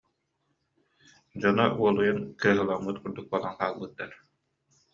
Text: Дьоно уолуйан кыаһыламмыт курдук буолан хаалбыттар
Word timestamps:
Дьоно 1.41 1.65
уолуйан 1.79 2.19
кыаһыламмыт 2.41 2.97
курдук 3.01 3.25
буолан 3.31 3.53
хаалбыттар 3.59 4.11